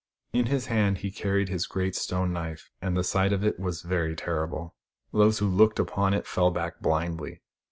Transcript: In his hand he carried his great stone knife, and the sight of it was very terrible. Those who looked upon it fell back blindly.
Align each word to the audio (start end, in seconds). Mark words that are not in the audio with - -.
In 0.33 0.47
his 0.47 0.65
hand 0.65 0.97
he 0.97 1.11
carried 1.11 1.47
his 1.47 1.67
great 1.67 1.95
stone 1.95 2.33
knife, 2.33 2.71
and 2.81 2.97
the 2.97 3.03
sight 3.03 3.31
of 3.31 3.43
it 3.43 3.59
was 3.59 3.83
very 3.83 4.15
terrible. 4.15 4.73
Those 5.13 5.37
who 5.37 5.47
looked 5.47 5.77
upon 5.77 6.15
it 6.15 6.25
fell 6.25 6.49
back 6.49 6.79
blindly. 6.79 7.43